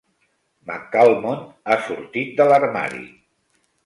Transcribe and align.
McAlmont 0.69 1.43
ha 1.73 1.77
sortit 1.87 2.31
de 2.39 2.47
l'armari. 2.53 3.05